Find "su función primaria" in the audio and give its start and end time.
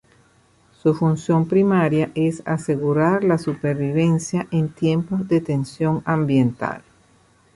0.81-2.11